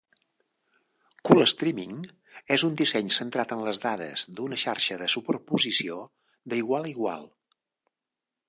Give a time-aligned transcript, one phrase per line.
[1.29, 1.99] CoolStreaming
[2.57, 6.03] és un disseny centrat en les dades d'una xarxa de superposició
[6.55, 7.33] d'igual a igual.